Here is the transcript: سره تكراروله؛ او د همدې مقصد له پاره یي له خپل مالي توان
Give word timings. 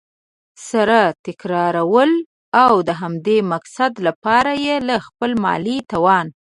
سره 0.69 0.99
تكراروله؛ 1.25 2.11
او 2.63 2.73
د 2.87 2.89
همدې 3.01 3.37
مقصد 3.53 3.91
له 4.05 4.11
پاره 4.23 4.53
یي 4.65 4.77
له 4.87 4.95
خپل 5.07 5.31
مالي 5.43 5.77
توان 5.91 6.27